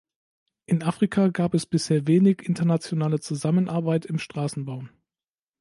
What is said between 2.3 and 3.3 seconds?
internationale